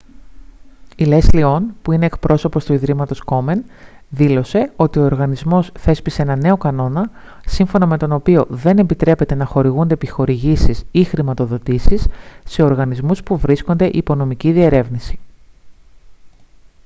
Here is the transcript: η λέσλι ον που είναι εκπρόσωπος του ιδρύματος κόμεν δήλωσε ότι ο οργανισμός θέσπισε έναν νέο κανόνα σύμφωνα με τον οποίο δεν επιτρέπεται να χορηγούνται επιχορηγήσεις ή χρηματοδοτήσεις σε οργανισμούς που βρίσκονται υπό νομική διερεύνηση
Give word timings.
η 0.95 1.05
λέσλι 1.05 1.43
ον 1.43 1.75
που 1.81 1.91
είναι 1.91 2.05
εκπρόσωπος 2.05 2.65
του 2.65 2.73
ιδρύματος 2.73 3.19
κόμεν 3.19 3.63
δήλωσε 4.09 4.71
ότι 4.75 4.99
ο 4.99 5.03
οργανισμός 5.03 5.71
θέσπισε 5.79 6.21
έναν 6.21 6.39
νέο 6.39 6.57
κανόνα 6.57 7.09
σύμφωνα 7.45 7.85
με 7.85 7.97
τον 7.97 8.11
οποίο 8.11 8.45
δεν 8.49 8.77
επιτρέπεται 8.77 9.35
να 9.35 9.45
χορηγούνται 9.45 9.93
επιχορηγήσεις 9.93 10.83
ή 10.91 11.03
χρηματοδοτήσεις 11.03 12.07
σε 12.45 12.63
οργανισμούς 12.63 13.23
που 13.23 13.37
βρίσκονται 13.37 13.89
υπό 13.93 14.15
νομική 14.15 14.51
διερεύνηση 14.51 15.19